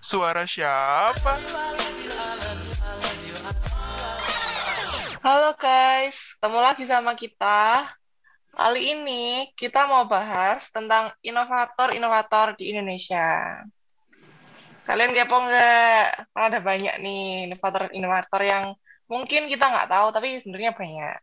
[0.00, 1.36] Suara siapa?
[5.20, 7.84] Halo guys, ketemu lagi sama kita.
[8.56, 13.60] Kali ini kita mau bahas tentang inovator-inovator di Indonesia.
[14.88, 16.32] Kalian kepo nggak?
[16.32, 18.72] Kan ada banyak nih inovator-inovator yang
[19.04, 21.16] mungkin kita nggak tahu, tapi sebenarnya banyak.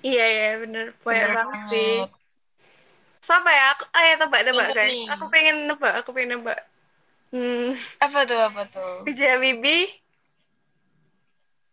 [0.00, 1.94] Iya iya bener banyak Bener banget sih.
[3.20, 3.76] Siapa ya?
[3.76, 4.96] Aku, ayo tebak-tebak Ingat guys.
[5.16, 6.60] Aku pengen nebak, aku pengen nebak.
[7.34, 9.02] Hmm, Apa tuh, apa tuh?
[9.10, 9.20] B.J.
[9.34, 9.90] Habibie.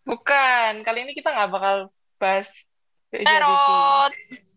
[0.09, 1.75] Bukan, kali ini kita nggak bakal
[2.17, 2.65] bahas.
[3.13, 4.09] Terot.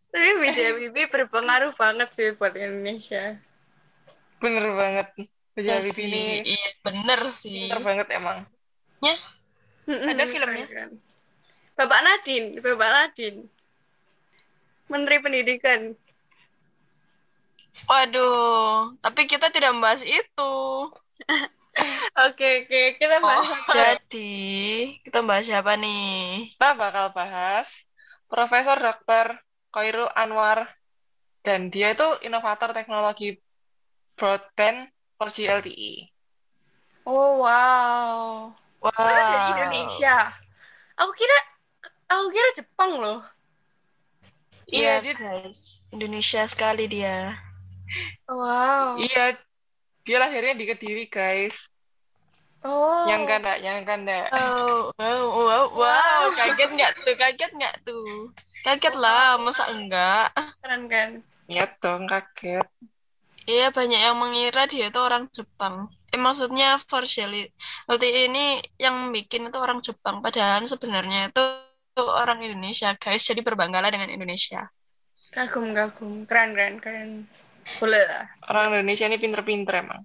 [0.08, 0.58] Tapi B.J.
[0.72, 3.36] Habibie berpengaruh banget sih buat Indonesia.
[4.40, 5.06] Bener banget.
[5.52, 5.68] B.J.
[5.68, 7.52] Ya sih, ini iya bener sih.
[7.68, 8.48] pinter banget emang.
[9.84, 10.64] Mm-mm, Ada filmnya?
[10.64, 10.90] keren.
[11.76, 13.40] Bapak Nadine, Bapak Nadine.
[14.88, 15.92] Menteri Pendidikan.
[17.84, 20.54] Waduh, tapi kita tidak membahas itu.
[22.14, 23.66] Oke, oke, kita bahas apa?
[23.74, 26.54] Jadi, kita bahas siapa nih?
[26.54, 27.82] Kita bakal bahas
[28.30, 29.42] Profesor Dr.
[29.74, 30.70] Khairul Anwar
[31.42, 33.42] dan dia itu inovator teknologi
[34.14, 34.86] broadband
[35.18, 35.94] 4G LTE.
[37.10, 38.54] Oh, wow.
[38.78, 38.94] Wow.
[38.94, 40.16] Masa dari Indonesia?
[41.02, 41.38] Aku kira,
[42.06, 43.20] aku kira Jepang loh.
[44.70, 45.82] Iya, Iya, dia- guys.
[45.90, 47.34] Indonesia sekali dia.
[48.28, 48.98] Wow.
[49.00, 49.38] Iya,
[50.04, 51.72] dia lahirnya di Kediri, guys.
[52.64, 53.04] Oh.
[53.04, 54.26] Yang kan enggak, yang kan enggak.
[54.32, 56.22] Oh, wow, wow, wow.
[56.32, 57.14] Kaget nggak tuh?
[57.20, 58.32] Kaget nggak tuh?
[58.64, 60.32] Kaget lah, masa enggak?
[60.64, 61.20] Keren kan?
[61.44, 62.64] Iya dong, kaget.
[63.44, 65.92] Iya, banyak yang mengira dia itu orang Jepang.
[66.08, 67.44] Eh, maksudnya Forseli.
[67.84, 70.24] Berarti ini yang bikin itu orang Jepang.
[70.24, 71.44] Padahal sebenarnya itu
[72.00, 73.28] orang Indonesia, guys.
[73.28, 74.72] Jadi berbanggalah dengan Indonesia.
[75.36, 76.24] Kagum, kagum.
[76.24, 77.10] Keren, keren, keren.
[77.80, 78.24] Boleh lah.
[78.46, 80.02] Orang Indonesia ini pinter-pinter emang.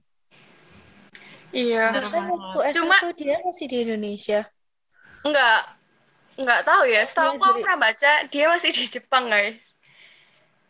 [1.49, 1.91] Iya.
[1.97, 4.39] Bahkan waktu S1 Cuma- dia masih di Indonesia.
[5.25, 5.61] Enggak.
[6.39, 7.01] Enggak tahu ya.
[7.03, 9.61] Setahu Iya, aku aku dari- pernah baca, dia masih di Jepang, guys.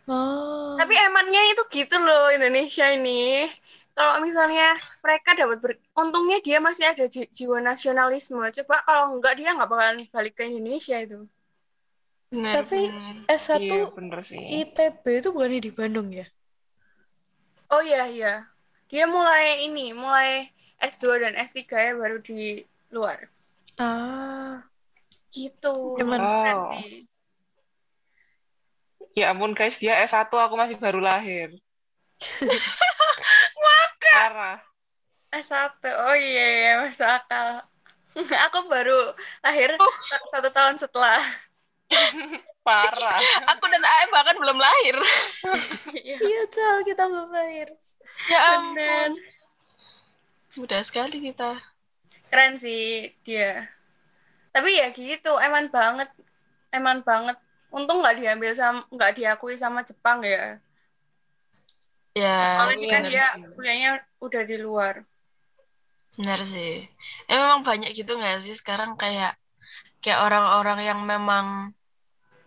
[0.09, 0.73] Oh.
[0.79, 3.45] Tapi emannya itu gitu loh, Indonesia ini.
[3.93, 5.71] Kalau misalnya mereka dapat ber...
[5.93, 8.39] Untungnya dia masih ada ji- jiwa nasionalisme.
[8.39, 11.27] Coba kalau enggak, dia nggak bakalan balik ke Indonesia itu.
[12.31, 13.15] Bener, Tapi bener.
[13.27, 14.39] S1 Iya, bener sih.
[14.63, 16.25] ITB itu bukannya di Bandung ya?
[17.69, 18.33] Oh iya, iya.
[18.89, 20.49] Dia mulai ini, mulai
[20.81, 23.21] S2 dan S3 ya, baru di luar.
[23.77, 24.65] Ah.
[25.29, 25.97] Gitu.
[26.01, 26.73] Cuman- Oh.
[26.73, 27.05] sih.
[29.13, 31.53] Ya ampun, guys, dia S1, aku masih baru lahir.
[34.09, 34.57] Parah.
[35.29, 35.77] S1.
[35.85, 37.61] Oh iya, iya, masuk akal.
[38.49, 39.13] Aku baru
[39.45, 41.21] lahir sa- satu tahun setelah.
[42.65, 43.19] Parah.
[43.51, 44.95] Aku dan Ae bahkan belum lahir.
[45.95, 47.67] Iya, Iya, Cal, kita belum lahir.
[48.29, 49.11] Ya ampun.
[50.57, 51.57] Mudah sekali kita.
[52.29, 52.81] Keren sih
[53.25, 53.65] dia.
[54.53, 56.09] Tapi ya gitu, eman banget.
[56.71, 57.37] Eman banget.
[57.69, 60.57] Untung nggak diambil sama, nggak diakui sama Jepang ya.
[62.17, 63.41] Ya, Soalnya dia kan dia sih.
[63.55, 63.89] kuliahnya
[64.25, 64.95] udah di luar.
[66.17, 66.71] benar sih.
[67.29, 69.31] Ya, memang banyak gitu nggak sih sekarang kayak
[70.03, 71.45] kayak orang-orang yang memang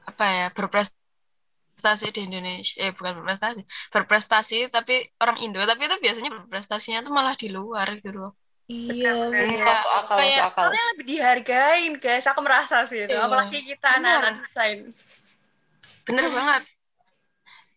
[0.03, 6.31] apa ya berprestasi di Indonesia eh bukan berprestasi berprestasi tapi orang Indo tapi itu biasanya
[6.37, 8.33] berprestasinya tuh malah di luar gitu loh
[8.71, 9.61] Iya, bener.
[9.69, 10.65] Masuk akal, masuk kayak- akal.
[10.71, 13.13] Soalnya lebih dihargain guys, aku merasa sih itu.
[13.13, 14.79] Iya, Apalagi kita anak-anak desain.
[16.09, 16.63] bener banget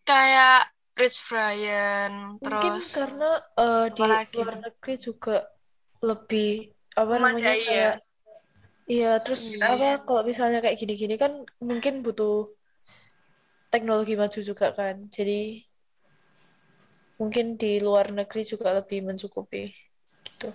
[0.02, 0.58] kayak
[0.96, 2.48] Rich Brian Mungkin
[2.80, 5.36] terus karena eh, di luar negeri juga
[6.00, 6.50] lebih
[6.96, 7.66] apa namanya Memadai ya.
[7.68, 7.94] kayak
[8.86, 9.66] iya terus Iya.
[9.66, 12.50] apa kalau misalnya kayak gini-gini kan mungkin butuh
[13.68, 15.60] teknologi maju juga kan jadi
[17.16, 19.72] mungkin di luar negeri juga lebih mencukupi
[20.22, 20.48] gitu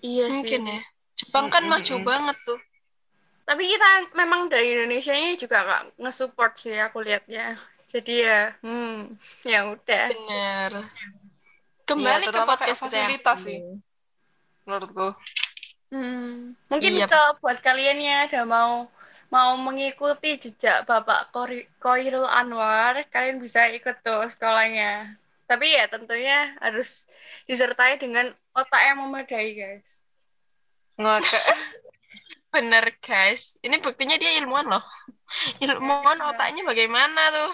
[0.00, 0.72] Iya mungkin sih.
[0.74, 0.80] ya
[1.14, 2.60] Jepang kan Mm, mm, maju banget tuh
[3.44, 7.58] Tapi kita memang dari Indonesia ini juga nggak nge-support sih aku lihatnya.
[7.90, 10.06] Jadi ya, hmm, ya udah.
[10.06, 10.72] bener
[11.82, 13.58] kembali Iya, ke terutama kayak podcast kita yang fasilitas sih.
[14.62, 15.06] Menurutku.
[15.90, 17.06] Hmm, mungkin Iya.
[17.10, 18.86] kalau buat kalian yang ada mau
[19.30, 21.30] mau mengikuti jejak Bapak
[21.78, 25.14] Koirul Anwar, kalian bisa ikut tuh sekolahnya.
[25.46, 27.06] Tapi ya tentunya harus
[27.46, 30.02] disertai dengan otak yang memadai, guys.
[30.94, 31.42] Ngakak.
[32.54, 34.82] Bener guys, ini buktinya dia ilmuwan loh.
[35.62, 36.26] Ilmuwan Iya.
[36.34, 37.52] otaknya bagaimana tuh?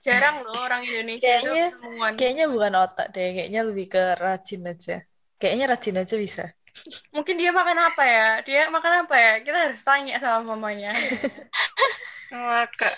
[0.00, 2.12] Jarang loh orang Indonesia itu Kayaknya- ilmuwan.
[2.16, 4.96] kayaknya bukan otak deh kayaknya lebih ke rajin aja
[5.40, 6.44] kayaknya rajin aja bisa
[7.14, 8.28] Mungkin dia makan apa ya?
[8.42, 9.32] Dia makan apa ya?
[9.46, 10.90] Kita harus tanya sama mamanya.
[12.34, 12.96] Ngakak.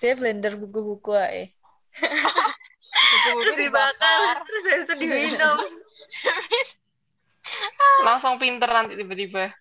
[0.00, 1.44] dia blender buku-buku aja
[3.24, 5.58] terus dibakar, terus habis itu diminum.
[8.06, 9.52] langsung pinter nanti tiba-tiba.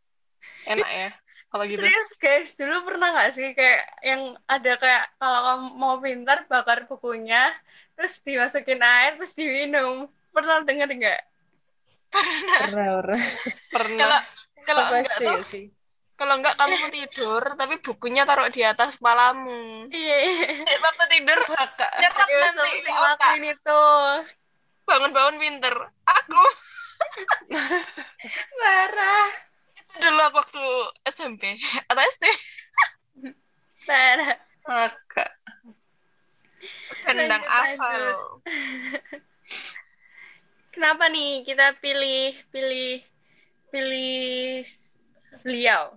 [0.63, 1.09] Enak ya
[1.51, 1.83] kalau gitu.
[1.83, 6.87] Serius guys, dulu pernah nggak sih kayak yang ada kayak kalau kamu mau pintar bakar
[6.87, 7.51] bukunya,
[7.99, 10.07] terus dimasukin air terus diminum.
[10.33, 11.21] Pernah denger nggak?
[12.13, 13.21] Pernah, pernah.
[13.73, 14.21] Pernah.
[14.63, 15.65] Kalau Waktu enggak tuh, sih.
[16.15, 19.89] kalau enggak kamu mau tidur, tapi bukunya taruh di atas kepalamu.
[19.91, 20.17] Iya.
[20.63, 23.33] Eh, waktu tidur nyerap nanti ke otak.
[23.43, 23.83] itu.
[24.83, 25.75] Bangun-bangun pinter.
[26.03, 26.43] Aku
[28.59, 29.27] Parah.
[29.75, 30.63] itu dulu waktu
[31.05, 32.25] SMP atau SD.
[33.83, 34.37] Parah.
[34.63, 35.31] Kakak.
[37.03, 38.03] Kendang Lanjut, hafal.
[40.73, 42.97] Kenapa nih kita pilih pilih
[43.69, 44.65] pilih
[45.45, 45.93] beliau?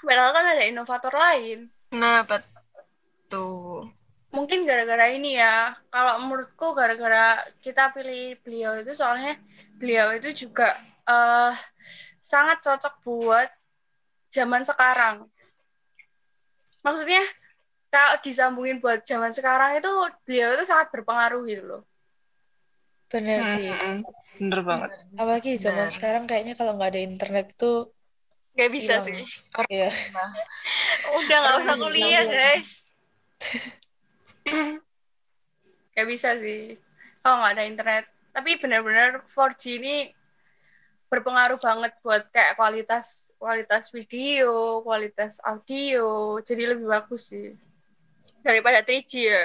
[0.00, 1.68] Padahal kan ada inovator lain.
[1.92, 3.92] Nah, betul.
[4.32, 5.76] Mungkin gara-gara ini ya.
[5.92, 9.36] Kalau menurutku gara-gara kita pilih beliau itu soalnya
[9.76, 10.72] beliau itu juga
[11.04, 11.52] eh
[12.16, 13.48] sangat cocok buat
[14.32, 15.28] zaman sekarang.
[16.80, 17.20] Maksudnya
[17.92, 19.92] kalau disambungin buat zaman sekarang itu
[20.24, 21.82] beliau itu sangat berpengaruh gitu loh.
[23.12, 23.68] Bener sih.
[23.68, 23.96] Mm-mm.
[24.40, 24.90] Bener banget.
[25.14, 25.94] Apalagi zaman Bener.
[25.94, 27.92] sekarang kayaknya kalau nggak ada internet tuh,
[28.52, 29.24] Gak bisa Hilang.
[29.24, 29.24] sih.
[29.72, 29.88] ya
[31.20, 32.70] Udah nggak usah kuliah guys.
[35.92, 36.76] Gak bisa sih.
[37.20, 38.04] Kalau nggak ada internet.
[38.32, 39.96] Tapi benar-benar 4G ini
[41.12, 46.40] berpengaruh banget buat kayak kualitas kualitas video, kualitas audio.
[46.40, 47.52] Jadi lebih bagus sih.
[48.40, 49.44] Daripada 3G ya.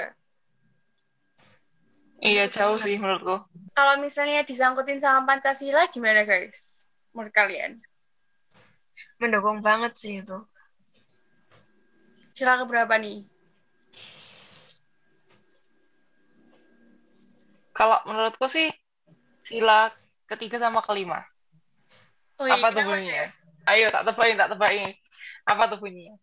[2.18, 3.46] Iya jauh sih menurutku.
[3.78, 6.90] Kalau misalnya disangkutin sama Pancasila gimana guys?
[7.14, 7.78] Menurut kalian?
[9.22, 10.38] Mendukung banget sih itu.
[12.34, 13.22] Sila keberapa nih?
[17.78, 18.66] Kalau menurutku sih
[19.46, 19.94] sila
[20.26, 21.22] ketiga sama kelima.
[22.38, 23.26] Oh, iya, Apa tuh bunyinya?
[23.70, 24.90] Ayo tak tebain, tak tebain.
[25.46, 26.18] Apa tuh bunyinya?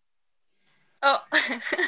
[1.04, 1.20] Oh,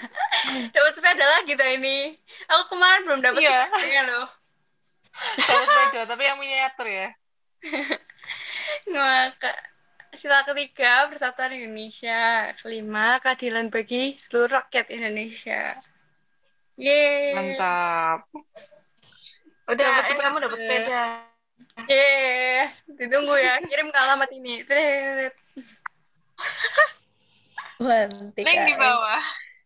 [0.76, 2.12] dapat sepeda lagi dah ini.
[2.52, 3.66] Aku kemarin belum dapat Iya.
[3.72, 4.26] sepedanya loh.
[5.40, 7.08] Kalau sepeda, tapi yang miniatur ya.
[8.94, 9.52] Maka
[10.12, 15.74] sila ketiga Persatuan Indonesia, kelima keadilan bagi seluruh rakyat Indonesia.
[16.78, 17.34] Yeay.
[17.34, 18.28] Mantap.
[19.68, 20.24] Udah, Dapat eh, sepeda.
[20.28, 21.02] kamu dapat sepeda.
[21.90, 22.70] Yeay.
[22.94, 24.62] Ditunggu ya, kirim ke alamat ini.
[24.62, 25.34] Tret.
[27.80, 28.46] Mantik.
[28.46, 29.22] Link di bawah.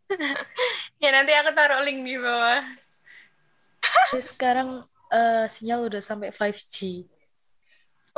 [1.03, 2.61] Ya nanti aku taruh link di bawah.
[4.31, 4.69] Sekarang
[5.17, 6.77] eh, sinyal udah sampai 5G.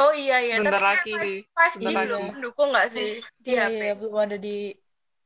[0.03, 1.37] Oh iya iya, Bentar tapi lagi sih.
[1.57, 2.27] 5G bentar belum lagi.
[2.31, 3.09] mendukung nggak sih
[3.45, 3.81] di Iya, HP?
[3.81, 4.49] iya, belum ada di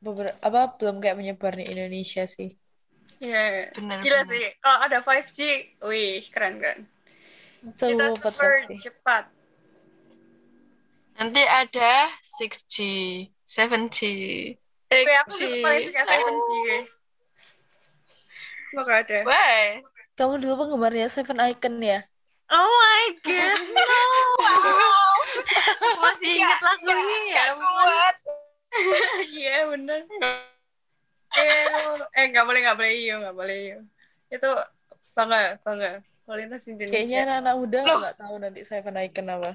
[0.04, 2.48] beberapa apa belum kayak menyebar di Indonesia sih.
[3.24, 3.38] Iya.
[3.76, 4.28] Bener, Gila bener.
[4.30, 5.38] sih, kalau ada 5G,
[5.88, 6.80] wih keren keren.
[7.86, 8.76] Kita Cepat super pasti.
[8.82, 9.24] cepat.
[11.18, 11.90] Nanti ada
[12.22, 12.74] 6G,
[13.48, 13.98] 7G,
[14.88, 15.40] Oke, aku 8G.
[15.40, 16.90] juga paling suka 7G guys.
[18.68, 19.16] Semoga ada.
[19.24, 19.62] Why?
[20.12, 22.04] Kamu dulu penggemarnya Seven Icon ya?
[22.48, 24.02] Oh my god, no!
[25.78, 27.34] Aku masih ingat lagunya ya.
[27.34, 28.16] Gak kuat.
[29.26, 30.00] Iya bener.
[31.30, 31.64] Eh,
[32.14, 33.78] eh nggak boleh nggak boleh iyo nggak boleh iyo.
[34.28, 34.48] Itu
[35.12, 37.18] bangga bangga kualitas Kayaknya Indonesia.
[37.24, 39.50] anak-anak muda nggak tahu nanti Seven Icon apa.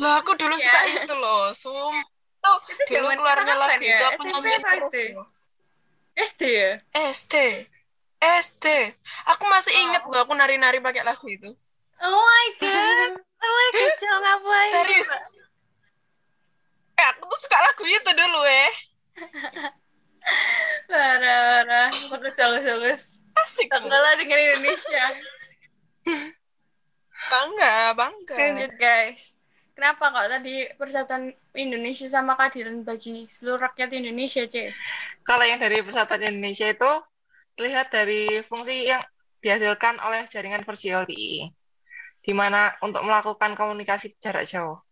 [0.00, 0.64] Lah aku dulu Iya.
[0.64, 1.44] suka itu loh.
[1.52, 1.96] Sum.
[2.40, 3.98] Tuh, Itu dulu keluarnya lagu ya?
[4.00, 4.92] itu aku SMP terus
[6.16, 6.44] SD?
[6.48, 6.70] ya?
[7.12, 7.34] SD.
[8.20, 8.66] SD.
[9.32, 11.52] Aku masih inget loh aku nari-nari pakai lagu itu.
[12.00, 13.10] Oh my god.
[13.20, 14.72] Oh my god, jangan ngapain?
[14.72, 15.10] Serius.
[16.96, 18.72] Eh, aku tuh suka lagu itu dulu eh.
[20.90, 21.88] Parah, parah.
[22.12, 23.02] Bagus, bagus, bagus.
[23.40, 23.72] Asik.
[23.72, 25.04] Bangga dengan Indonesia.
[27.30, 28.36] Bangga, bangga.
[28.36, 29.32] Lanjut guys.
[29.80, 34.68] Kenapa kok tadi Persatuan Indonesia sama keadilan bagi seluruh rakyat Indonesia, C?
[35.24, 36.92] Kalau yang dari Persatuan Indonesia itu
[37.56, 39.00] terlihat dari fungsi yang
[39.40, 41.48] dihasilkan oleh jaringan 4G LTE,
[42.20, 44.84] di mana untuk melakukan komunikasi jarak jauh.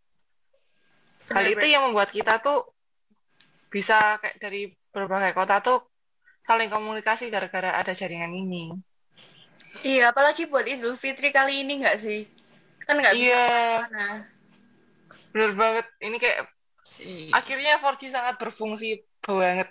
[1.37, 2.73] Hal Benar, itu yang membuat kita tuh
[3.69, 5.85] bisa kayak dari berbagai kota tuh
[6.49, 8.73] saling komunikasi gara-gara ada jaringan ini.
[9.85, 12.25] Iya, apalagi buat Idul Fitri kali ini nggak sih?
[12.89, 14.38] Kan nggak bisa Iya.
[15.39, 15.87] Bener banget.
[16.03, 16.51] Ini kayak
[16.83, 17.31] Sih.
[17.31, 19.71] akhirnya 4G sangat berfungsi banget.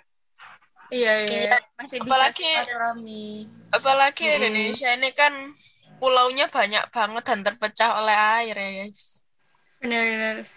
[0.88, 1.52] Iya, iya.
[1.52, 1.56] Iya.
[1.76, 3.28] Masih bisa Apalagi- silaturahmi.
[3.68, 4.36] Apalagi Mm-mm.
[4.40, 5.32] Indonesia ini kan
[6.00, 9.28] pulaunya banyak banget dan terpecah oleh air ya guys.
[9.84, 10.48] Benar-benar.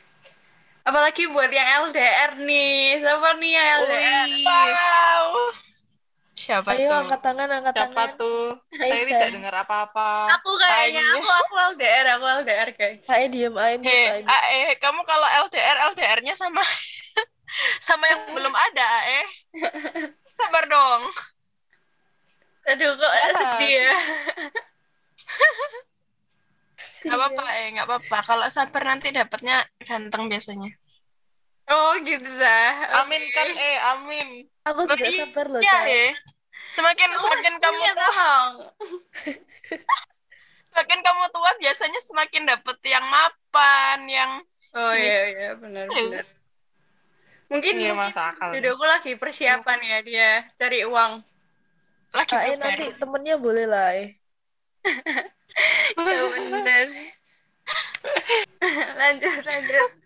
[0.81, 3.03] Apalagi buat yang LDR nih.
[3.03, 4.27] Siapa nih yang LDR?
[4.47, 5.27] Wow.
[6.41, 6.97] Siapa Ayo tuh?
[7.01, 8.17] angkat tangan, angkat Siapa tangan.
[8.17, 8.41] tuh?
[8.73, 9.07] Saya Aisyah.
[9.07, 10.07] tidak dengar apa-apa.
[10.39, 11.15] Aku kayaknya Ayo.
[11.15, 13.05] aku aku LDR, aku LDR guys.
[13.07, 16.63] Ae diem, Ae mute, Eh, Ae kamu kalau LDR, LDR-nya sama
[17.87, 19.21] sama yang belum ada, AE.
[20.33, 21.01] Sabar dong.
[22.63, 23.93] Aduh kok sedih ya.
[27.01, 28.17] Gak apa-apa, eh, gak apa-apa.
[28.23, 30.69] Kalau sabar nanti dapatnya ganteng biasanya.
[31.69, 32.71] Oh gitu dah.
[33.03, 34.27] Amin kan eh, amin.
[34.65, 36.09] Aku juga Iya, sabar loh, Iya, eh.
[36.71, 38.35] Semakin semakin kamu punya tua,
[40.71, 44.31] semakin kamu tua biasanya semakin dapet yang mapan, yang
[44.71, 46.23] Oh iya iya benar benar.
[47.51, 47.91] Mungkin Iya,
[48.55, 51.19] jodohku lagi persiapan ya dia cari uang.
[52.15, 52.55] lagi prepare.
[52.59, 54.15] nanti temennya boleh lah, Ae.
[55.99, 56.87] Ya benar.
[58.99, 60.00] lanjut lanjut.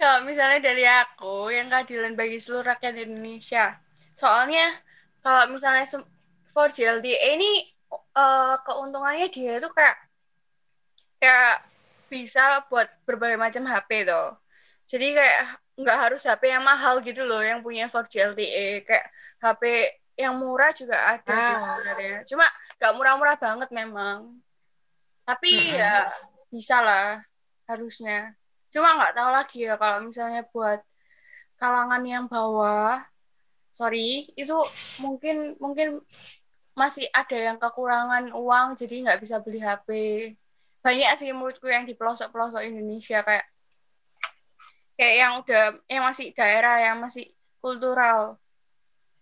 [0.00, 3.76] Kalau misalnya dari aku yang keadilan bagi seluruh rakyat Indonesia.
[4.16, 4.72] Soalnya
[5.20, 6.08] kalau misalnya sem-
[6.50, 7.52] 4G LTE ini
[8.16, 9.96] eh, keuntungannya dia itu kayak
[11.20, 11.54] kayak
[12.08, 14.34] bisa buat berbagai macam HP tuh.
[14.88, 15.40] Jadi kayak
[15.76, 18.88] nggak harus HP yang mahal gitu loh yang punya 4G LTE.
[18.88, 19.06] Kayak
[19.44, 19.62] HP
[20.16, 21.60] yang murah juga ada sih Ah.
[21.60, 22.16] sebenarnya.
[22.24, 22.48] Cuma
[22.80, 24.40] nggak murah-murah banget memang.
[25.28, 25.76] Tapi Mm-mm.
[25.76, 26.08] ya
[26.48, 27.20] bisa lah
[27.68, 28.32] harusnya.
[28.70, 30.80] Cuma nggak tahu lagi ya kalau misalnya buat
[31.58, 33.02] kalangan yang bawah,
[33.74, 34.56] sorry, itu
[35.02, 36.00] mungkin mungkin
[36.78, 39.88] masih ada yang kekurangan uang jadi nggak bisa beli HP.
[40.80, 43.46] Banyak sih menurutku yang di pelosok-pelosok Indonesia kayak
[44.96, 47.28] kayak yang udah yang masih daerah yang masih
[47.60, 48.40] kultural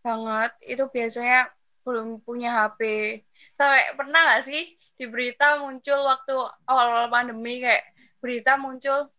[0.02, 1.50] banget itu biasanya
[1.82, 2.80] belum punya HP.
[3.56, 6.36] Sampai pernah nggak sih di berita muncul waktu
[6.68, 7.82] awal pandemi kayak
[8.22, 9.10] berita muncul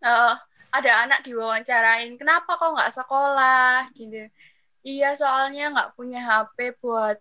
[0.00, 0.34] eh
[0.70, 4.30] ada anak diwawancarain, kenapa kok nggak sekolah gitu.
[4.80, 7.18] Iya soalnya nggak punya HP buat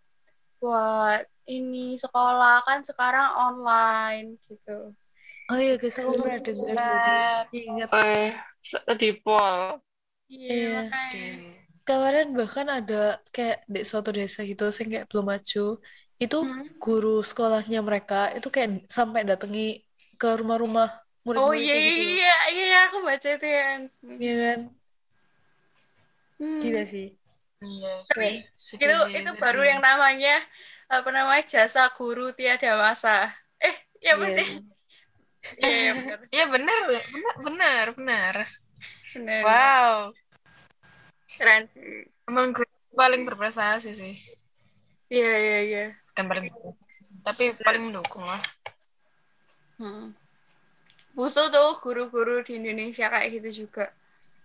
[0.62, 4.94] buat ini sekolah kan sekarang online gitu.
[5.50, 6.78] Oh iya guys, aku pernah sih.
[6.78, 7.46] Buset.
[7.58, 8.30] Ingat Eh,
[8.62, 9.82] se- di pol.
[10.30, 11.34] Iya, Iya.
[11.82, 15.82] kemarin bahkan ada kayak di suatu desa gitu, sing kayak belum maju.
[16.22, 16.70] Itu Hmm.
[16.78, 19.82] guru sekolahnya mereka itu kayak sampai datangi
[20.22, 22.14] ke rumah-rumah Oh murid-muridnya iya gitu loh.
[22.52, 23.66] Iya iya aku baca itu ya.
[24.04, 24.60] Iya kan?
[26.40, 26.62] Hmm.
[26.64, 27.08] Gila sih.
[27.60, 29.42] Iya, Tapi sedih itu sih, itu sedih.
[29.44, 30.36] baru yang namanya
[30.88, 33.28] apa namanya jasa guru tiada masa.
[33.60, 34.36] Eh, ya apa Iya.
[34.40, 34.48] sih?
[35.60, 36.18] Iya, iya benar.
[36.32, 36.80] Iya benar,
[37.44, 38.36] benar, benar.
[39.44, 40.14] Wow,
[41.36, 42.08] Keren sih.
[42.30, 44.14] emang gue paling berprestasi sih.
[45.12, 45.86] Iya, iya, iya.
[46.14, 48.40] Bukan paling berprestasi, tapi paling mendukung lah.
[49.80, 50.16] Hmm.
[51.18, 53.92] Butuh tuh guru-guru di Indonesia kayak gitu juga.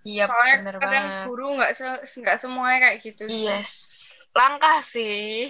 [0.04, 1.26] Iya, Soalnya benar kadang banget.
[1.28, 1.86] Guru nggak se
[2.20, 3.24] nggak semuanya kayak gitu.
[3.30, 3.72] Yes,
[4.36, 5.48] langkah sih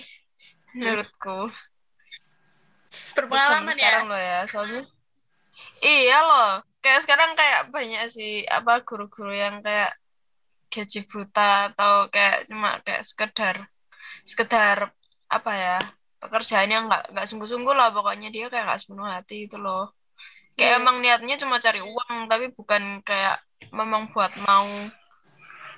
[0.75, 1.49] menurutku.
[1.49, 1.61] Untuk
[3.15, 3.75] Berpengalaman ya.
[3.75, 4.83] sekarang loh ya, soalnya.
[5.83, 6.51] Iya loh,
[6.83, 9.95] kayak sekarang kayak banyak sih apa guru-guru yang kayak
[10.75, 13.57] gaji buta atau kayak cuma kayak sekedar
[14.27, 14.79] sekedar
[15.31, 15.79] apa ya
[16.19, 19.95] pekerjaan yang nggak nggak sungguh-sungguh lah pokoknya dia kayak nggak sepenuh hati itu loh
[20.59, 20.81] kayak Iya.
[20.81, 23.37] emang niatnya cuma cari uang tapi bukan kayak
[23.79, 24.67] memang buat mau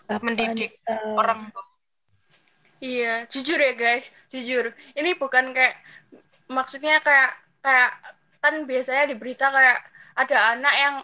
[0.09, 0.97] Apa mendidik Anita?
[1.21, 1.67] orang tuh
[2.81, 4.65] Iya, jujur ya guys, jujur.
[4.99, 5.75] Ini bukan kayak
[6.57, 7.31] maksudnya kayak
[7.65, 7.91] kayak
[8.43, 9.79] kan biasanya di berita kayak
[10.23, 10.95] ada anak yang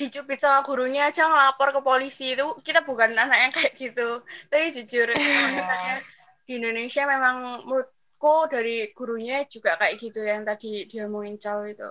[0.00, 4.08] dicubit sama gurunya aja ngelapor ke polisi itu kita bukan anak yang kayak gitu.
[4.50, 5.94] Tapi jujur kalau misalnya
[6.46, 7.36] di Indonesia memang
[7.66, 11.88] menurutku dari gurunya juga kayak gitu yang tadi dia mau cal itu.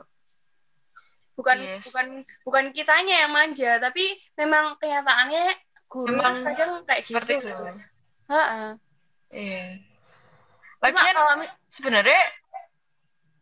[1.37, 1.87] Bukan Yes.
[1.89, 2.07] bukan
[2.45, 4.03] bukan kitanya yang manja, tapi
[4.37, 5.43] memang kenyataannya
[5.91, 7.51] guru Memang kadang kayak seperti gitu.
[7.51, 7.55] itu
[8.31, 8.67] Heeh.
[9.31, 9.79] iya
[10.81, 11.35] lagian kalau
[11.67, 12.21] sebenarnya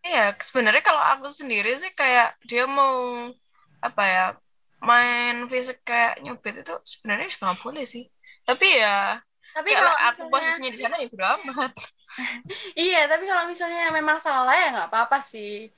[0.06, 3.30] iya sebenarnya kalau aku sendiri sih kayak dia mau
[3.80, 4.26] apa ya
[4.84, 8.04] main fisik kayak nyubit itu sebenarnya juga nggak boleh sih
[8.48, 9.20] tapi ya
[9.56, 11.72] tapi kalau aku misalnya posisinya di sana ya bodo amat
[12.80, 15.70] iya tapi kalau misalnya memang salah ya nggak apa-apa sih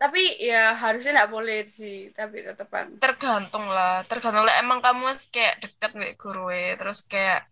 [0.00, 5.60] tapi ya harusnya nggak boleh sih tapi tetepan tergantung lah tergantung lah emang kamu kayak
[5.60, 6.48] deket with guru
[6.80, 7.44] terus kayak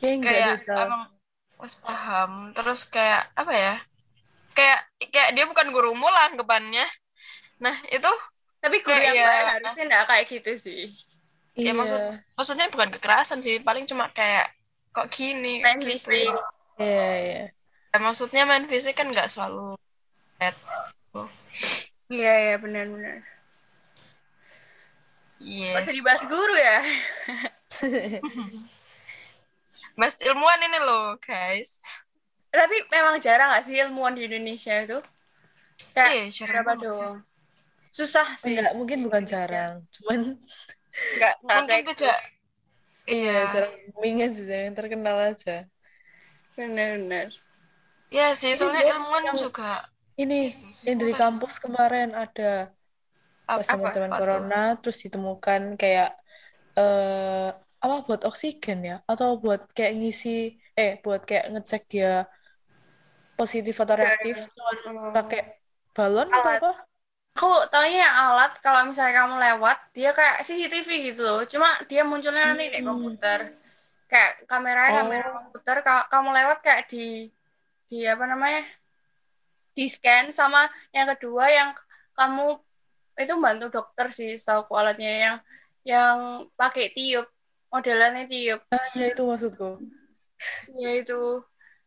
[0.00, 0.32] Kayak enggak
[0.64, 1.02] kayak emang
[1.60, 3.74] harus paham terus kayak apa ya
[4.56, 4.80] kayak
[5.12, 6.86] kayak dia bukan gurumu lah anggapannya
[7.60, 8.10] nah itu
[8.64, 10.82] tapi guru Kayak yang ya- baik harusnya nggak kayak gitu sih
[11.54, 11.72] ya Iya.
[11.76, 12.00] maksud
[12.34, 14.50] maksudnya bukan kekerasan sih paling cuma kayak
[14.96, 15.88] kok gini main gitu.
[15.92, 16.32] fisik
[16.74, 17.42] Iya, iya.
[17.94, 19.78] Ya, maksudnya main fisik kan nggak selalu
[20.42, 20.54] bad.
[22.12, 23.22] Iya iya benar-benar
[25.40, 26.78] yes jadi bahas guru ya
[29.94, 31.82] Mas ilmuwan ini loh, guys.
[32.50, 34.98] Tapi memang jarang gak sih ilmuwan di Indonesia itu?
[35.94, 36.98] Kayak Iya, jarang berapa banget sih.
[36.98, 37.16] doang?
[37.90, 38.54] Susah sih.
[38.54, 39.74] Enggak, mungkin bukan jarang.
[39.94, 40.34] Cuman
[41.14, 42.18] Enggak, enggak Mungkin tidak.
[43.06, 45.56] iya, jarang booming aja, jarang terkenal aja.
[46.54, 47.34] benar-benar.
[48.10, 52.70] Ya sih, soalnya ilmuwan yang- juga Ini Itu sih, yang dari kampus kemarin ada
[53.44, 56.08] pas zaman-zaman corona terus ditemukan kayak
[56.78, 57.48] eh
[57.84, 60.30] apa buat oksigen ya atau buat kayak ngisi
[60.80, 62.24] eh buat kayak ngecek dia
[63.38, 65.12] positif atau reaktif cuman Oh.
[65.16, 65.40] pakai
[65.96, 66.60] balon atau Alat.
[66.62, 66.70] apa?
[67.34, 71.42] Aku taunya yang alat kalau misalnya kamu lewat, dia kayak CCTV gitu loh.
[71.52, 72.86] Cuma dia munculnya nanti di Hmm.
[72.86, 73.40] komputer.
[74.10, 74.96] Kayak kameranya Oh.
[75.02, 76.98] kamera komputer, ka- kamu lewat kayak di
[77.90, 78.62] di apa namanya?
[79.74, 81.70] Di scan sama yang kedua yang
[82.14, 82.46] kamu
[83.18, 85.36] itu bantu dokter sih setahu alatnya yang
[85.86, 86.16] yang
[86.58, 87.26] pakai tiup
[87.70, 89.82] modelannya tiup Ah, ya itu maksudku.
[90.82, 91.20] ya itu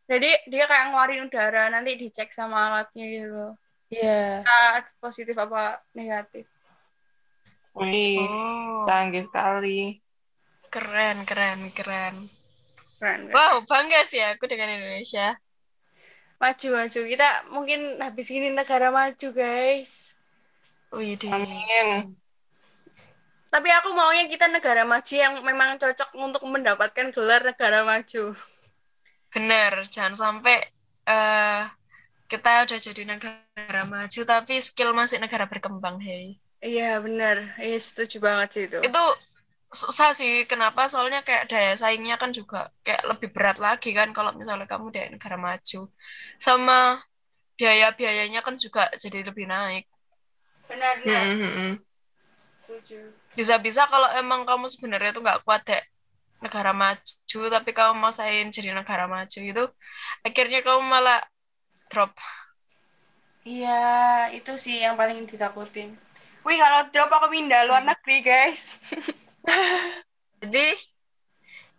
[0.08, 3.52] jadi dia kayak ngeluarin udara nanti dicek sama alatnya gitu loh
[3.88, 4.44] Iya.
[4.44, 6.44] Ah, positif apa negatif
[7.78, 10.02] Wih, Oh, canggih sekali.
[10.74, 12.14] keren, keren, keren.
[13.00, 13.32] keren keren.
[13.34, 15.36] Wow, bangga sih aku dengan Indonesia.
[16.42, 19.90] Maju maju kita mungkin habis ini negara maju guys
[20.92, 21.30] Wih, deh.
[21.34, 22.16] Amin.
[23.54, 28.36] tapi aku maunya kita negara maju yang memang cocok untuk mendapatkan gelar negara maju
[29.32, 30.56] Bener, jangan sampai
[31.08, 31.62] eh
[32.32, 36.26] kita udah jadi negara maju tapi skill masih negara berkembang, hei.
[36.72, 39.02] iya benar iya setuju banget sih itu Itu
[39.68, 40.88] susah sih, kenapa?
[40.88, 45.08] Soalnya kayak daya saingnya kan juga kayak lebih berat lagi kan kalau misalnya kamu dari
[45.12, 45.92] negara maju.
[46.40, 47.00] Sama
[47.58, 49.84] biaya-biayanya kan juga jadi lebih naik.
[50.68, 51.74] benar Hmm, benar hmm, hmm.
[52.60, 53.00] setuju
[53.32, 55.80] Bisa-bisa kalau emang kamu sebenarnya tuh nggak kuat deh
[56.38, 59.64] negara maju, tapi kamu maksain jadi negara maju itu,
[60.22, 61.18] akhirnya kamu malah
[61.90, 62.14] drop.
[63.42, 65.98] Iya, itu sih yang paling ditakutin.
[66.46, 68.78] Wih, kalau drop aku pindah luar negeri, guys.
[70.42, 70.66] Jadi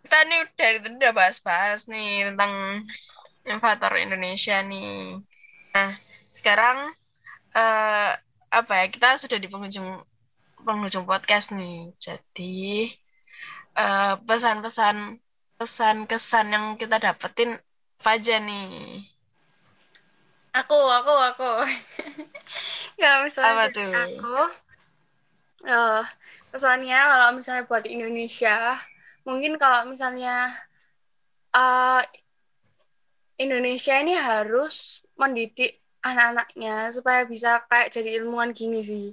[0.04, 2.52] kita nih dari tadi udah bahas-bahas nih tentang
[3.46, 5.20] innovator Indonesia nih.
[5.76, 5.90] Nah,
[6.32, 6.78] sekarang
[7.54, 8.10] eh,
[8.50, 8.86] apa ya?
[8.90, 10.02] Kita sudah di penghujung
[10.66, 11.92] penghujung podcast nih.
[12.00, 12.90] Jadi
[13.76, 14.96] eh, pesan-pesan
[15.60, 17.60] pesan kesan yang kita dapetin
[18.00, 19.04] apa aja nih?
[20.56, 21.50] Aku, aku, aku.
[23.00, 23.92] Kalau misalnya Apa tuh?
[23.92, 24.36] aku,
[25.68, 26.02] eh
[26.52, 28.76] pesannya kalau misalnya buat Indonesia,
[29.26, 30.54] mungkin kalau misalnya
[31.54, 32.02] eh
[33.40, 39.06] Indonesia ini harus mendidik anak-anaknya supaya bisa kayak jadi ilmuwan gini sih.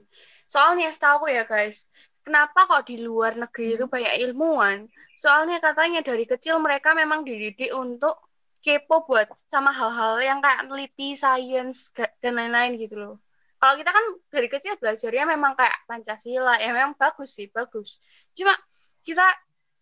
[0.47, 1.91] Soalnya setahu aku ya guys,
[2.25, 4.77] kenapa kok di luar negeri itu banyak ilmuwan?
[5.15, 8.15] Soalnya katanya dari kecil mereka memang dididik untuk
[8.63, 13.15] kepo buat sama hal-hal yang kayak teliti, sains, ga- dan lain-lain gitu loh.
[13.57, 17.97] Kalau kita kan dari kecil belajarnya memang kayak Pancasila, ya memang bagus sih, bagus.
[18.37, 18.53] Cuma
[19.01, 19.25] kita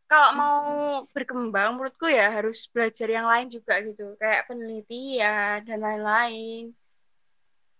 [0.07, 0.59] kalau mau
[1.11, 6.71] berkembang, menurutku ya harus belajar yang lain juga gitu, kayak penelitian dan lain-lain.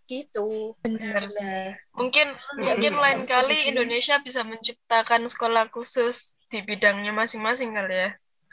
[0.05, 0.73] Gitu.
[0.86, 1.73] Benar sih.
[1.97, 3.58] Mungkin Nggak mungkin bisa lain langsung kali.
[3.71, 8.10] Indonesia bisa menciptakan sekolah khusus di bidangnya masing-masing kali ya.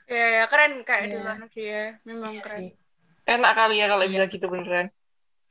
[0.09, 1.23] Ya, ya keren kayak di Iya.
[1.25, 2.61] luar negeri ya, memang Iya keren.
[2.61, 2.69] sih.
[3.29, 4.11] Enak kali ya kalau Iya.
[4.13, 4.87] bisa gitu beneran.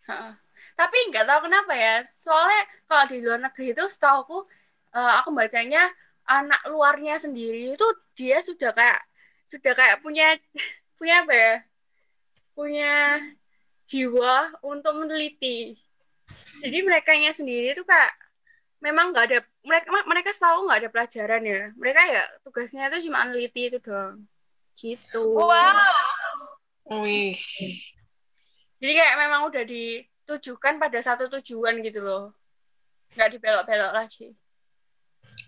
[0.10, 0.30] Ha-ha.
[0.75, 1.95] Tapi nggak tahu kenapa ya.
[2.07, 4.47] Soalnya kalau di luar negeri itu setahu
[4.95, 5.88] eh, aku bacanya
[6.27, 9.01] anak luarnya sendiri itu dia sudah kayak
[9.49, 10.38] sudah kayak punya
[10.97, 11.53] punya apa ya?
[12.51, 12.93] Punya
[13.88, 15.75] jiwa untuk meneliti.
[16.62, 18.13] Jadi mereka sendiri itu kayak
[18.81, 21.62] memang nggak ada mereka mereka setahu nggak ada pelajaran ya.
[21.75, 24.23] Mereka ya tugasnya itu cuma meneliti itu doang.
[24.75, 25.23] Gitu.
[26.91, 27.38] Wih,
[28.81, 29.63] Jadi kayak memang udah
[30.32, 32.32] ditujukan pada satu tujuan gitu loh.
[33.20, 34.32] Nggak dibelok-belok lagi.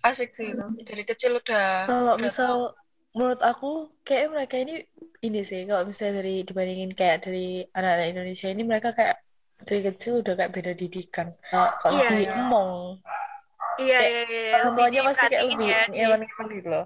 [0.04, 0.64] Asik sih itu.
[0.84, 2.76] Dari kecil udah Kalau misal
[3.16, 4.84] menurut aku kayak mereka ini
[5.24, 9.22] ini sih kalau misalnya dari dibandingin kayak dari anak-anak Indonesia ini mereka kayak
[9.64, 11.32] dari kecil udah kayak beda didikan.
[11.56, 12.34] Nah, kalau Iya, di iya.
[12.36, 12.72] Emong
[13.74, 14.44] Iya, Kayak iya, iya.
[14.54, 15.82] orang Lebih tuanya pasti kayak lebih ya.
[15.88, 16.86] ngewan-ngewan gitu loh.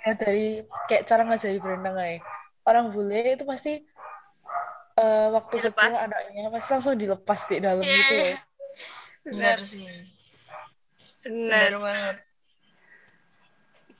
[0.00, 0.46] Ya, dari
[0.88, 2.18] kayak cara ngajari berenang aja.
[2.66, 3.72] Orang bule itu pasti
[5.00, 5.80] eh, waktu Dilepas.
[5.80, 8.36] kecil anaknya pasti langsung dilepas di dalam Iya, gitu loh.
[9.24, 9.86] benar Benar, sih.
[11.24, 11.70] benar.
[11.70, 12.16] Benar banget.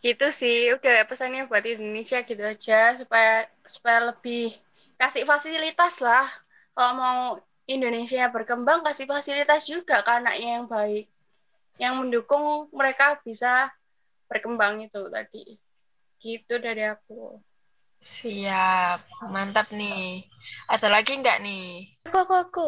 [0.01, 0.73] Gitu sih.
[0.73, 4.53] Udah pesannya buat Indonesia gitu aja supaya supaya lebih
[4.97, 6.25] kasih fasilitas lah.
[6.73, 7.21] Kalau mau
[7.69, 11.07] Indonesia berkembang kasih fasilitas juga ke anaknya yang baik.
[11.77, 13.69] Yang mendukung mereka bisa
[14.29, 15.61] berkembang itu tadi.
[16.21, 17.41] Gitu dari aku.
[18.01, 18.99] Siap.
[19.33, 20.25] Mantap nih.
[20.73, 21.65] Ada lagi nggak nih?
[22.07, 22.61] Aku, aku, aku.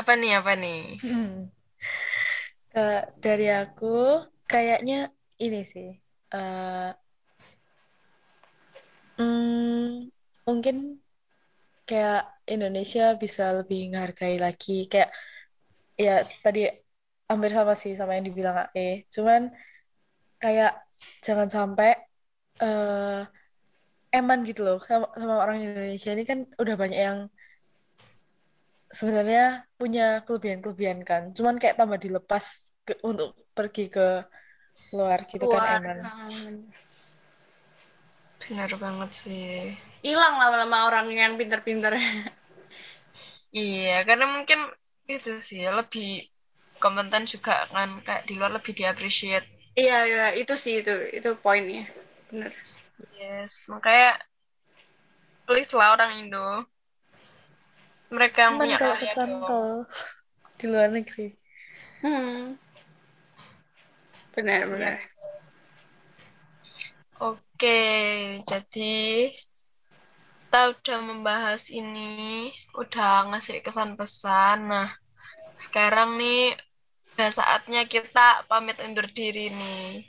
[0.00, 0.78] Apa nih, apa nih?
[2.72, 3.86] Ke- dari aku,
[4.50, 4.94] kayaknya
[5.44, 5.88] ini sih.
[9.16, 10.10] hmm,
[10.46, 10.76] mungkin
[11.88, 12.18] kayak
[12.54, 14.72] Indonesia bisa lebih menghargai lagi.
[14.92, 15.08] Kayak,
[16.04, 16.12] ya
[16.44, 16.60] tadi
[17.30, 18.86] hampir sama sih sama yang dibilang AE.
[19.14, 19.42] Cuman
[20.42, 20.70] kayak
[21.26, 21.88] jangan sampai
[22.62, 23.18] eh
[24.18, 27.18] eman gitu loh sama, sama orang Indonesia ini kan udah banyak yang
[28.90, 31.22] sebenarnya punya kelebihan-kelebihan kan.
[31.36, 32.44] Cuman kayak tambah dilepas
[32.86, 34.26] ke, untuk pergi ke
[34.96, 35.78] luar gitu kan Keluar.
[35.78, 35.98] eman.
[36.02, 36.56] Hmm.
[38.42, 39.46] Benar banget sih.
[40.02, 41.94] Hilang lama-lama orang yang pinter-pinter.
[43.50, 44.58] Iya, karena mungkin
[45.10, 46.30] itu sih lebih
[46.78, 49.46] kompeten juga kan kayak di luar lebih diappreciate.
[49.74, 51.82] Iya, iya, itu sih itu itu poinnya.
[52.30, 52.52] Bener.
[53.16, 54.20] Yes, makanya
[55.48, 56.64] please lah orang Indo.
[58.10, 59.68] Mereka yang punya kalau karya kecantol
[60.58, 61.34] di luar negeri.
[62.02, 62.58] Hmm.
[64.34, 64.96] Benar, benar.
[67.20, 67.80] Oke,
[68.48, 68.98] jadi
[70.50, 74.66] kita udah membahas ini, udah ngasih kesan pesan.
[74.72, 74.90] Nah,
[75.54, 76.56] sekarang nih
[77.14, 80.08] udah saatnya kita pamit undur diri nih.